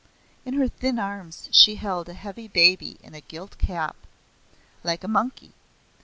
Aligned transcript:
In 0.45 0.55
her 0.55 0.67
thin 0.67 0.97
arms 0.97 1.47
she 1.51 1.75
held 1.75 2.09
a 2.09 2.15
heavy 2.15 2.47
baby 2.47 2.97
in 3.03 3.13
a 3.13 3.21
gilt 3.21 3.59
cap, 3.59 3.95
like 4.83 5.03
a 5.03 5.07
monkey. 5.07 5.53